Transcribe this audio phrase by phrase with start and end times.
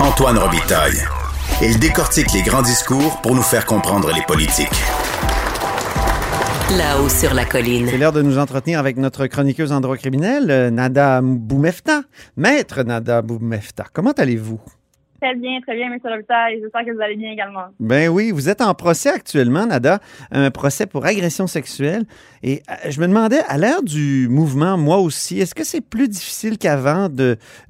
[0.00, 1.00] Antoine Robitaille.
[1.62, 4.68] Il décortique les grands discours pour nous faire comprendre les politiques.
[6.76, 7.88] Là-haut sur la colline.
[7.88, 12.02] C'est l'heure de nous entretenir avec notre chroniqueuse en droit criminel, euh, Nada Boumefta.
[12.36, 14.60] Maître Nada Boumefta, comment allez-vous?
[15.24, 15.98] Très bien, très bien, M.
[16.04, 16.60] Robitaille.
[16.60, 17.64] J'espère que vous allez bien également.
[17.80, 22.02] Ben oui, vous êtes en procès actuellement, Nada, un procès pour agression sexuelle.
[22.42, 26.08] Et euh, je me demandais, à l'heure du mouvement, moi aussi, est-ce que c'est plus
[26.08, 27.08] difficile qu'avant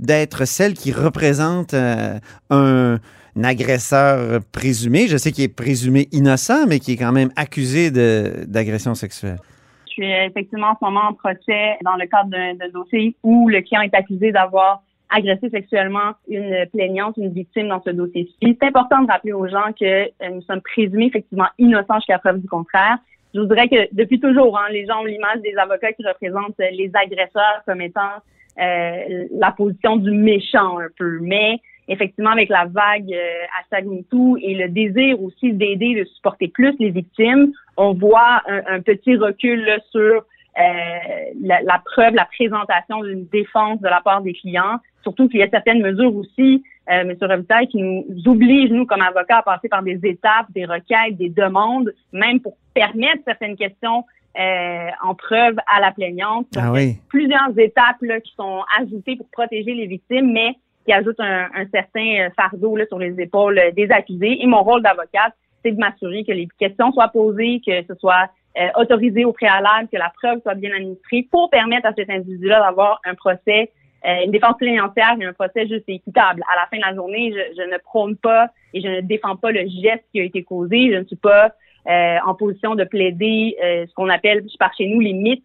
[0.00, 2.18] d'être celle qui représente euh,
[2.50, 2.98] un
[3.44, 8.96] agresseur présumé, je sais qu'il est présumé innocent, mais qui est quand même accusé d'agression
[8.96, 9.38] sexuelle?
[9.86, 13.60] Je suis effectivement en ce moment en procès dans le cadre d'un dossier où le
[13.60, 14.82] client est accusé d'avoir
[15.14, 18.36] agressé sexuellement une plaignante, une victime dans ce dossier-ci.
[18.42, 22.40] C'est important de rappeler aux gens que euh, nous sommes présumés effectivement innocents jusqu'à preuve
[22.40, 22.98] du contraire.
[23.34, 26.58] Je vous dirais que depuis toujours, hein, les gens ont l'image des avocats qui représentent
[26.58, 28.22] les agresseurs comme étant
[28.60, 31.18] euh, la position du méchant un peu.
[31.20, 36.48] Mais effectivement, avec la vague euh, hashtag MeToo et le désir aussi d'aider, de supporter
[36.48, 40.24] plus les victimes, on voit un, un petit recul là, sur
[40.56, 44.78] la, la preuve, la présentation d'une défense de la part des clients.
[45.02, 47.16] Surtout qu'il y a certaines mesures aussi, euh, M.
[47.20, 51.28] Robitaille, qui nous obligent, nous, comme avocats, à passer par des étapes, des requêtes, des
[51.28, 54.04] demandes, même pour permettre certaines questions
[54.38, 56.46] euh, en preuve à la plaignante.
[56.56, 56.96] Ah oui.
[57.08, 61.66] plusieurs étapes là, qui sont ajoutées pour protéger les victimes, mais qui ajoutent un, un
[61.72, 64.42] certain euh, fardeau là, sur les épaules euh, des accusés.
[64.42, 68.28] Et mon rôle d'avocate, c'est de m'assurer que les questions soient posées, que ce soit
[68.58, 72.60] euh, autorisé au préalable, que la preuve soit bien administrée pour permettre à cet individu-là
[72.60, 73.70] d'avoir un procès,
[74.06, 76.42] euh, une défense plaignantière et un procès juste et équitable.
[76.52, 79.36] À la fin de la journée, je, je ne prône pas et je ne défends
[79.36, 80.92] pas le geste qui a été causé.
[80.92, 81.52] Je ne suis pas
[81.88, 85.42] euh, en position de plaider euh, ce qu'on appelle par chez nous les mythes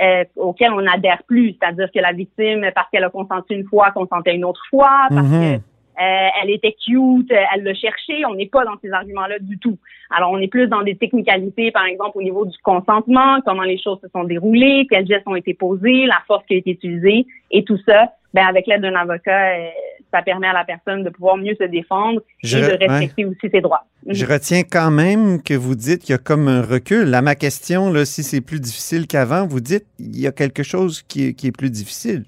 [0.00, 3.90] euh, auxquels on n'adhère plus, c'est-à-dire que la victime, parce qu'elle a consenti une fois,
[3.90, 5.58] consentait une autre fois, parce Mhm.
[5.58, 5.62] que
[6.00, 8.24] euh, elle était cute, euh, elle l'a cherché.
[8.26, 9.78] On n'est pas dans ces arguments-là du tout.
[10.16, 13.78] Alors, on est plus dans des technicalités, par exemple, au niveau du consentement, comment les
[13.78, 17.26] choses se sont déroulées, quels gestes ont été posés, la force qui a été utilisée,
[17.50, 19.68] et tout ça, ben, avec l'aide d'un avocat, euh,
[20.12, 22.86] ça permet à la personne de pouvoir mieux se défendre Je- et de ouais.
[22.86, 23.84] respecter aussi ses droits.
[24.06, 24.14] Mhm.
[24.14, 27.12] Je retiens quand même que vous dites qu'il y a comme un recul.
[27.14, 30.62] À ma question, là, si c'est plus difficile qu'avant, vous dites il y a quelque
[30.62, 32.24] chose qui est plus difficile.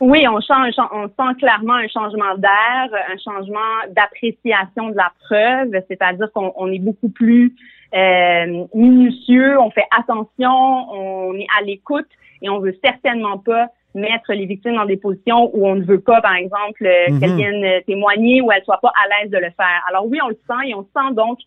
[0.00, 3.58] Oui, on change, on sent clairement un changement d'air, un changement
[3.90, 7.54] d'appréciation de la preuve, c'est-à-dire qu'on on est beaucoup plus
[7.94, 10.52] euh, minutieux, on fait attention,
[10.92, 12.06] on est à l'écoute
[12.42, 16.00] et on veut certainement pas mettre les victimes dans des positions où on ne veut
[16.00, 17.20] pas, par exemple, euh, Mhm.
[17.20, 19.84] qu'elles viennent euh, témoigner ou elles soient pas à l'aise de le faire.
[19.88, 21.38] Alors oui, on le sent et on sent donc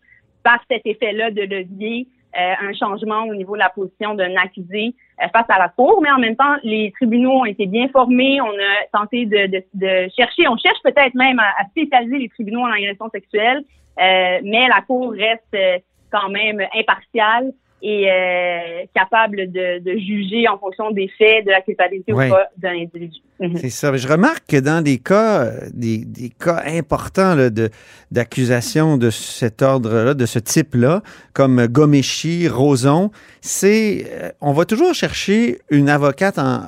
[0.42, 5.26] par cet effet-là de levier un changement au niveau de la position d'un accusé euh,
[5.32, 8.40] face à la cour, mais en même temps, les tribunaux ont été bien formés.
[8.40, 12.28] On a tenté de, de, de chercher, on cherche peut-être même à, à spécialiser les
[12.28, 13.58] tribunaux en agression sexuelle,
[14.00, 15.78] euh, mais la cour reste euh,
[16.10, 17.52] quand même impartiale
[17.84, 22.28] et euh, capable de, de juger en fonction des faits, de la culpabilité Ouais.
[22.28, 23.18] ou pas d'un individu.
[23.40, 23.56] Mhm.
[23.56, 23.96] C'est ça.
[23.96, 27.70] Je remarque que dans des cas, euh, des, des cas importants là, de,
[28.12, 33.10] d'accusation de cet ordre-là, de ce type-là, comme Gomeshi, Roson,
[33.40, 36.60] c'est, euh, on va toujours chercher une avocate en,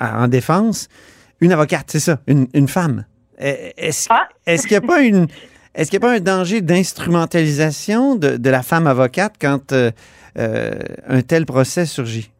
[0.00, 0.88] en défense.
[1.40, 3.04] Une avocate, c'est ça, une, une femme.
[3.42, 4.28] Euh, Est-ce, Ah.
[4.46, 5.26] est-ce qu'il n'y a pas une,
[5.74, 9.90] est-ce qu'il n'y a pas un danger d'instrumentalisation de, la femme avocate quand euh,
[10.38, 10.70] euh,
[11.06, 12.30] un tel procès surgit?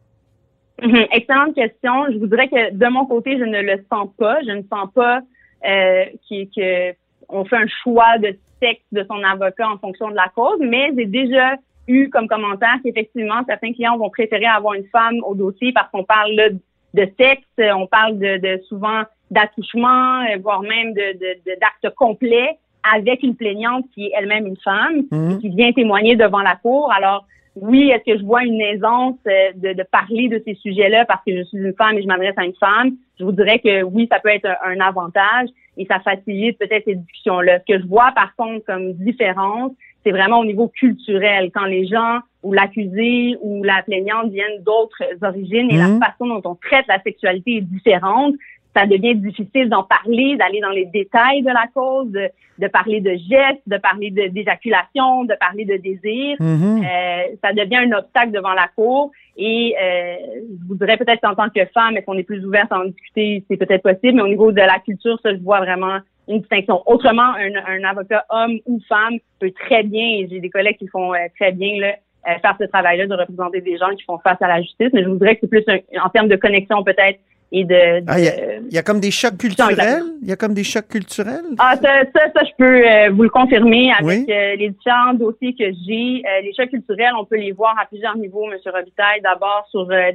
[0.81, 1.05] Mhm.
[1.11, 2.11] Excellente question.
[2.11, 4.41] Je vous dirais que de mon côté, je ne le sens pas.
[4.41, 5.21] Je ne sens pas
[5.65, 6.93] euh, qu'il- que
[7.29, 10.91] on fait un choix de sexe de son avocat en fonction de la cause, mais
[10.97, 11.55] j'ai déjà
[11.87, 16.03] eu comme commentaire qu'effectivement, certains clients vont préférer avoir une femme au dossier parce qu'on
[16.03, 16.59] parle
[16.93, 22.57] de sexe, on parle de, souvent d'attouchement, voire même de, de, d'actes complets
[22.95, 25.39] avec une plaignante qui est elle-même une femme Mhm.
[25.39, 26.91] qui vient témoigner devant la cour.
[26.91, 27.25] Alors,
[27.55, 31.21] oui, est-ce que je vois une aisance euh, de, de parler de ces sujets-là parce
[31.25, 32.91] que je suis une femme et je m'adresse à une femme?
[33.19, 36.85] Je vous dirais que oui, ça peut être un, un avantage et ça facilite peut-être
[36.85, 37.59] ces discussions-là.
[37.59, 39.73] Ce que je vois par contre comme différence,
[40.03, 41.51] c'est vraiment au niveau culturel.
[41.53, 45.99] Quand les gens ou l'accusé ou la plaignante viennent d'autres origines et Mhm.
[45.99, 48.33] la façon dont on traite la sexualité est différente,
[48.75, 53.01] ça devient difficile d'en parler, d'aller dans les détails de la cause, de, de parler
[53.01, 56.37] de gestes, de parler de d'éjaculation, de parler de désir.
[56.39, 56.81] Mhm.
[56.83, 59.11] Euh, ça devient un obstacle devant la cour.
[59.37, 60.15] Et euh,
[60.61, 63.43] je voudrais peut-être en tant que femme, est-ce qu'on est plus ouverte à en discuter,
[63.49, 66.81] c'est peut-être possible, mais au niveau de la culture, ça, je vois vraiment une distinction.
[66.85, 70.87] Autrement, un, un avocat homme ou femme peut très bien, et j'ai des collègues qui
[70.87, 71.95] font euh, très bien là,
[72.29, 75.01] euh, faire ce travail-là de représenter des gens qui font face à la justice, mais
[75.03, 77.19] je voudrais que c'est plus un- en termes de connexion peut-être
[77.53, 78.25] et de, Ah, il
[78.71, 80.03] y y, a comme des chocs culturels?
[80.21, 81.43] Il y a comme des chocs culturels?
[81.59, 84.25] Ah, ça, ça, ça, je peux euh, vous le confirmer avec Oui.
[84.29, 86.23] euh, les différents dossiers que j'ai.
[86.25, 88.57] Euh, les chocs culturels, on peut les voir à plusieurs niveaux, M.
[88.73, 89.21] Robitaille.
[89.21, 90.11] D'abord, sur euh,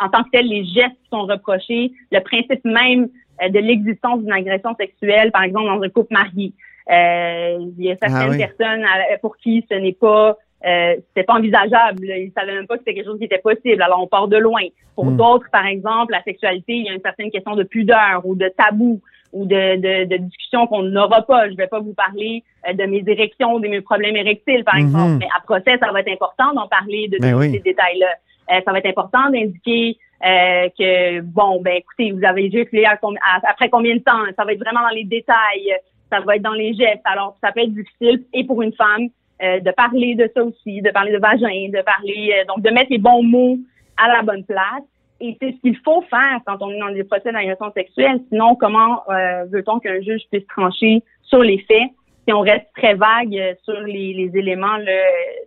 [0.00, 3.08] en tant que tel, les gestes qui sont reprochés, le principe même
[3.42, 6.52] euh, de l'existence d'une agression sexuelle, par exemple, dans un couple marié.
[6.90, 8.38] Euh, il y a certaines Ah oui.
[8.38, 8.84] personnes
[9.20, 12.04] pour qui ce n'est pas euh, c'était pas envisageable.
[12.04, 13.80] Ils savaient même pas que c'était quelque chose qui était possible.
[13.82, 14.62] Alors, on part de loin.
[14.96, 15.16] Pour Hmm.
[15.16, 18.48] d'autres, par exemple, la sexualité, il y a une certaine question de pudeur ou de
[18.56, 19.00] tabou
[19.32, 21.48] ou de, de, de discussion qu'on n'aura pas.
[21.50, 24.80] Je vais pas vous parler euh, de mes érections, de mes problèmes érectiles, par Mhm.
[24.86, 25.12] exemple.
[25.20, 27.52] Mais à procès, ça va être important d'en parler de Ben tous oui.
[27.52, 28.08] ces détails-là.
[28.50, 29.96] Euh, ça va être important d'indiquer
[30.26, 34.24] euh, que, bon, ben écoutez, vous avez éjaculé à à- après combien de temps?
[34.36, 35.72] Ça va être vraiment dans les détails.
[36.10, 37.02] Ça va être dans les gestes.
[37.04, 39.08] Alors, ça peut être difficile, et pour une femme,
[39.42, 42.70] euh, de parler de ça aussi, de parler de vagin, de parler, euh, donc de
[42.70, 43.58] mettre les bons mots
[43.96, 44.82] à la bonne place.
[45.20, 48.20] Et c'est ce qu'il faut faire quand on est dans des procès d'agression sexuelle.
[48.28, 51.90] Sinon, comment euh, veut-on qu'un juge puisse trancher sur les faits
[52.26, 54.92] si on reste très vague euh, sur les, les éléments là,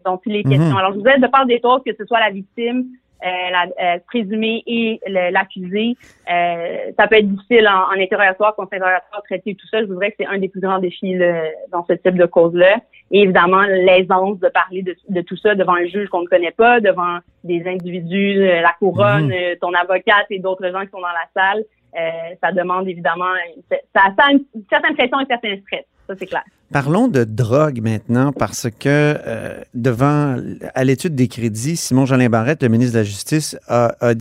[0.06, 0.52] dont il est Mhm.
[0.52, 0.78] question?
[0.78, 2.86] Alors, je vous aide de part des d'autres, que ce soit la victime,
[3.24, 5.96] la euh, présumée et l'accusé.
[6.32, 9.82] Euh, ça peut être difficile en, en interrogatoire, contre interrogatoire, traiter tout ça.
[9.82, 12.78] Je voudrais que c'est un des plus grands défis là, dans ce type de cause-là.
[13.12, 16.52] Et évidemment, l'aisance de parler de, de tout ça devant un juge qu'on ne connaît
[16.52, 21.02] pas, devant des individus, euh, la couronne, euh, ton avocate et d'autres gens qui sont
[21.02, 21.64] dans la salle.
[22.00, 23.34] Euh, ça demande évidemment,
[23.70, 23.78] ça,
[24.18, 25.86] ça a une certaine pression et un certain stress.
[26.08, 26.44] Ça, c'est clair.
[26.72, 30.38] Parlons de drogue maintenant, parce que euh, devant,
[30.74, 34.14] à l'étude des crédits, Simon-Jolin Barrette, le ministre de la Justice, a, a-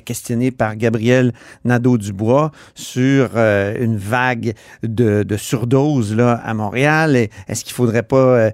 [0.00, 1.32] questionné par Gabriel
[1.64, 7.28] Nadeau-Dubois sur euh, une vague de, de surdose là, à Montréal.
[7.46, 8.50] Est-ce qu'il faudrait pas euh,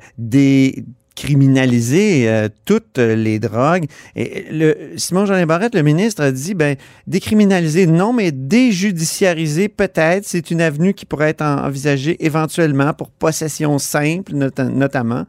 [1.22, 3.86] décriminaliser euh, toutes les drogues?
[4.16, 6.76] Et le, Simon-Jolin Barrette, le ministre, a dit, ben,
[7.06, 13.10] décriminaliser, non, mais déjudiciariser, peut-être, c'est une avenue qui pourrait être en- envisagée éventuellement pour
[13.10, 15.24] possession simple, nota- notamment.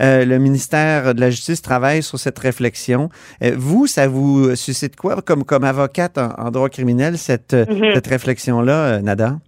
[0.00, 3.08] Euh, le ministère de la Justice travaille sur cette réflexion.
[3.42, 7.94] Euh, vous, ça vous suscite quoi comme, comme avocate en, en droit criminel, cette, Mhm.
[7.94, 9.38] cette réflexion-là, euh, Nada?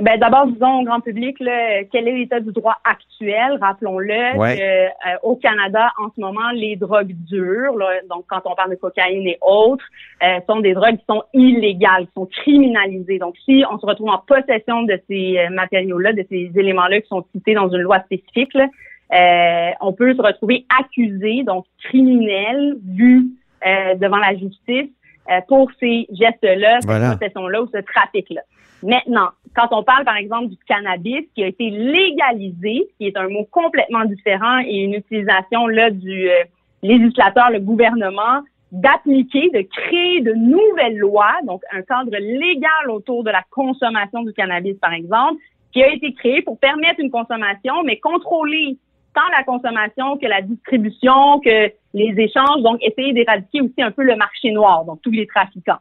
[0.00, 3.58] Ben d'abord, disons au grand public là, quel est l'état du droit actuel?
[3.60, 4.56] Rappelons-le Ouais.
[4.56, 8.70] que euh, au Canada, en ce moment, les drogues dures, là, donc quand on parle
[8.70, 9.84] de cocaïne et autres,
[10.22, 13.18] euh, sont des drogues qui sont illégales, qui sont criminalisées.
[13.18, 17.08] Donc, si on se retrouve en possession de ces euh, matériaux-là, de ces éléments-là qui
[17.08, 18.68] sont cités dans une loi spécifique, là,
[19.14, 23.26] euh, on peut se retrouver accusé, donc criminel, vu
[23.66, 24.90] euh, devant la justice
[25.30, 27.10] euh, pour ces gestes-là, Voilà.
[27.10, 28.42] cette possession-là ou ce trafic-là.
[28.82, 33.28] Maintenant, quand on parle, par exemple, du cannabis qui a été légalisé, qui est un
[33.28, 36.44] mot complètement différent et une utilisation là du euh,
[36.82, 43.30] législateur, le gouvernement, d'appliquer, de créer de nouvelles lois, donc un cadre légal autour de
[43.30, 45.40] la consommation du cannabis, par exemple,
[45.72, 48.76] qui a été créé pour permettre une consommation, mais contrôler
[49.14, 54.02] tant la consommation que la distribution, que les échanges, donc essayer d'éradiquer aussi un peu
[54.02, 55.78] le marché noir, donc tous les trafiquants.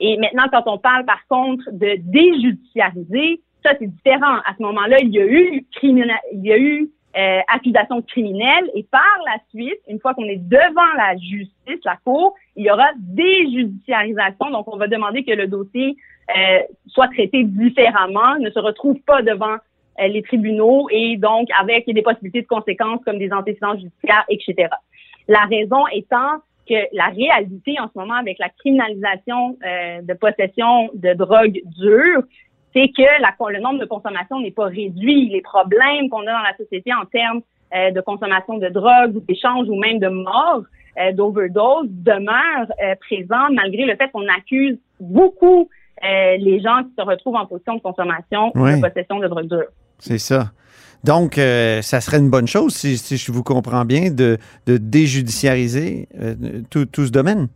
[0.00, 4.36] Et maintenant, quand on parle par contre de déjudiciariser, ça c'est différent.
[4.44, 8.84] À ce moment-là, il y a eu il y a eu euh, accusation criminelle et
[8.84, 12.88] par la suite, une fois qu'on est devant la justice, la cour, il y aura
[12.96, 14.50] déjudiciarisation.
[14.50, 15.96] Donc, on va demander que le dossier
[16.36, 19.56] euh, soit traité différemment, ne se retrouve pas devant
[20.00, 24.68] euh, les tribunaux et donc avec des possibilités de conséquences comme des antécédents judiciaires, etc.
[25.26, 26.36] La raison étant
[26.68, 32.22] que la réalité en ce moment avec la criminalisation euh, de possession de drogue dure,
[32.74, 35.28] c'est que la, le nombre de consommations n'est pas réduit.
[35.30, 37.40] Les problèmes qu'on a dans la société en termes
[37.74, 40.62] euh, de consommation de drogue d'échange ou même de mort,
[40.98, 45.68] euh, d'overdose, demeurent euh, présents malgré le fait qu'on accuse beaucoup
[46.00, 49.66] les gens qui se retrouvent en position de consommation ou de possession de drogue dure.
[49.98, 50.52] C'est ça.
[51.04, 54.76] Donc, euh, ça serait une bonne chose, si, si je vous comprends bien, de, de
[54.76, 56.34] déjudiciariser euh,
[56.70, 57.48] tout, tout ce domaine.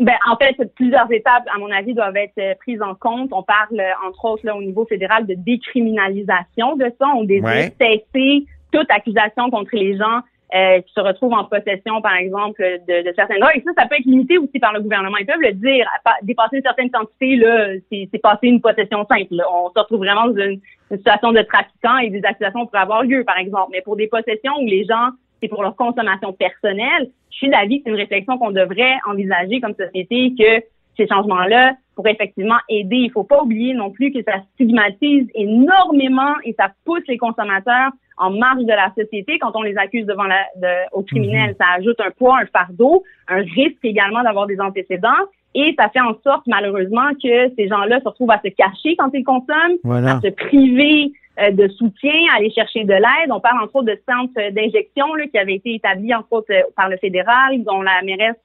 [0.00, 3.30] Ben, en fait, plusieurs étapes, à mon avis, doivent être euh, prises en compte.
[3.32, 7.06] On parle, entre autres, là, au niveau fédéral, de décriminalisation de ça.
[7.16, 7.72] On désire Ouais.
[7.80, 10.20] cesser toute accusation contre les gens
[10.54, 13.56] euh, qui se retrouvent en possession, par exemple, de, de certaines drogues.
[13.56, 15.16] Et ça, ça peut être limité aussi par le gouvernement.
[15.18, 15.88] Ils peuvent le dire.
[16.22, 19.42] dépasser une certaine quantité, là, c'est passer une possession simple.
[19.52, 23.24] On se retrouve vraiment dans une, situation de trafiquant et des accusations pourraient avoir lieu,
[23.24, 23.70] par exemple.
[23.72, 25.08] Mais pour des possessions où les gens,
[25.42, 29.60] c'est pour leur consommation personnelle, je suis d'avis que c'est une réflexion qu'on devrait envisager
[29.60, 30.64] comme société que
[30.96, 32.96] ces changements-là pour effectivement aider.
[32.96, 37.90] Il faut pas oublier non plus que ça stigmatise énormément et ça pousse les consommateurs
[38.16, 41.50] en marge de la société quand on les accuse devant la, de, aux criminels.
[41.50, 41.56] Mhm.
[41.60, 45.08] Ça ajoute un poids, un fardeau, un risque également d'avoir des antécédents.
[45.54, 49.10] Et ça fait en sorte, malheureusement, que ces gens-là se retrouvent à se cacher quand
[49.14, 53.30] ils consomment, à se priver euh, de soutien, à aller chercher de l'aide.
[53.30, 56.88] On parle entre autres de centres d'injection qui avaient été établis entre autres euh, par
[56.88, 58.36] le fédéral, dont la mairesse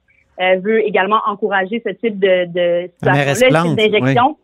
[0.62, 4.36] veut également encourager ce type de, de d'injection.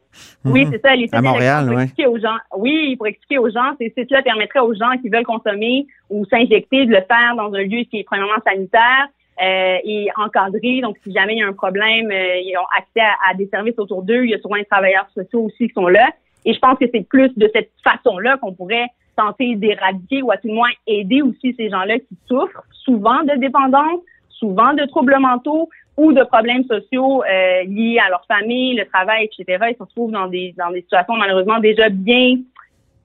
[0.45, 0.73] Oui, mhm.
[0.73, 0.95] c'est ça.
[0.95, 2.37] Les à Montréal, pour expliquer aux gens.
[2.57, 6.87] Oui, pour expliquer aux gens, ces sites-là permettraient aux gens qui veulent consommer ou s'injecter
[6.87, 9.09] de le faire dans un lieu qui est premièrement sanitaire
[9.43, 10.81] euh, et encadré.
[10.83, 13.79] Donc, si jamais il y a un problème, euh, ils ont accès à, des services
[13.79, 14.25] autour d'eux.
[14.25, 16.09] Il y a souvent des travailleurs sociaux aussi qui sont là.
[16.45, 18.87] Et je pense que c'est plus de cette façon-là qu'on pourrait
[19.17, 23.37] tenter d'éradiquer ou à tout le moins aider aussi ces gens-là qui souffrent souvent de
[23.39, 28.85] dépendance, souvent de troubles mentaux ou de problèmes sociaux euh, liés à leur famille, le
[28.87, 29.65] travail, etc.
[29.71, 32.37] Ils se retrouvent dans des dans des situations malheureusement déjà bien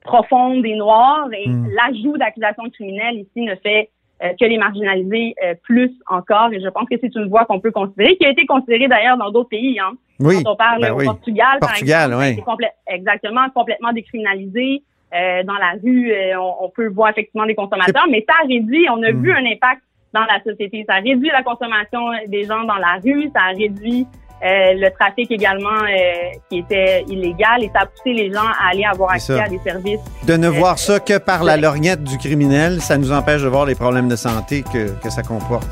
[0.02, 1.28] profondes et noires.
[1.32, 1.68] Et hmm.
[1.74, 3.90] l'ajout d'accusations criminelles ici ne fait
[4.22, 6.52] euh, que les marginaliser euh, plus encore.
[6.52, 9.16] Et je pense que c'est une voie qu'on peut considérer, qui a été considérée d'ailleurs
[9.16, 9.78] dans d'autres pays.
[9.80, 9.92] Hein.
[10.20, 10.42] Oui.
[10.42, 14.82] Quand on parle ben au Portugal, Portugal par exemple, exactement complètement décriminalisé.
[15.12, 18.86] dans la rue, on, peut voir effectivement des consommateurs, mais ça réduit.
[18.90, 19.22] On a hmm.
[19.22, 19.82] vu un impact
[20.12, 20.84] dans la société.
[20.88, 24.06] Ça réduit la consommation des gens dans la rue, ça réduit
[24.44, 28.70] euh, le trafic également euh, qui était illégal et ça a poussé les gens à
[28.72, 30.00] aller avoir accès à des services.
[30.26, 33.66] De ne voir ça que par la lorgnette du criminel, ça nous empêche de voir
[33.66, 35.68] les problèmes de santé que, que ça comporte.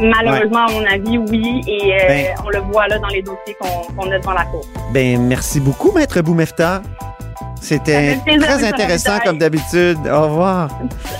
[0.00, 2.26] Malheureusement, à mon avis, oui, et euh, ben.
[2.44, 4.66] on le voit là dans les dossiers qu'on a devant la cour.
[4.92, 6.82] Ben merci beaucoup, Maître Boumefta.
[7.66, 9.98] C'était très intéressant comme d'habitude.
[10.08, 10.68] Au revoir.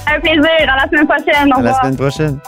[0.06, 0.44] Un plaisir.
[0.68, 1.52] À la semaine prochaine.
[1.52, 1.58] Au revoir.
[1.58, 2.38] À la semaine prochaine.